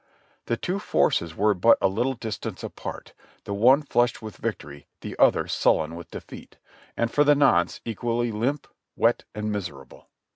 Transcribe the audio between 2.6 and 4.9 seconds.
apart; the one flushed with victory,